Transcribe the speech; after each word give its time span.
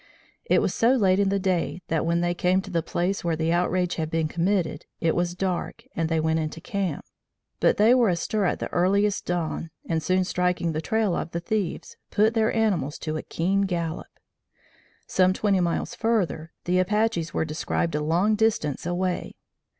It 0.45 0.63
was 0.63 0.73
so 0.73 0.93
late 0.95 1.19
in 1.19 1.29
the 1.29 1.37
day 1.37 1.83
that 1.87 2.07
when 2.07 2.21
they 2.21 2.33
came 2.33 2.59
to 2.63 2.71
the 2.71 2.81
place 2.81 3.23
where 3.23 3.35
the 3.35 3.53
outrage 3.53 3.97
had 3.97 4.09
been 4.09 4.27
committed, 4.27 4.87
it 4.99 5.15
was 5.15 5.35
dark 5.35 5.83
and 5.95 6.09
they 6.09 6.19
went 6.19 6.39
into 6.39 6.59
camp; 6.59 7.05
but 7.59 7.77
they 7.77 7.93
were 7.93 8.09
astir 8.09 8.45
at 8.45 8.57
the 8.57 8.67
earliest 8.73 9.27
dawn, 9.27 9.69
and 9.87 10.01
soon 10.01 10.23
striking 10.23 10.71
the 10.71 10.81
trail 10.81 11.15
of 11.15 11.29
the 11.33 11.39
thieves, 11.39 11.97
put 12.09 12.33
their 12.33 12.51
animals 12.51 12.97
to 12.97 13.15
a 13.15 13.21
keen 13.21 13.61
gallop. 13.67 14.09
Some 15.05 15.33
twenty 15.33 15.59
miles 15.59 15.93
further, 15.93 16.51
the 16.65 16.79
Apaches 16.79 17.31
were 17.31 17.45
described 17.45 17.93
a 17.93 18.01
long 18.01 18.33
distance 18.33 18.87
away. 18.87 19.35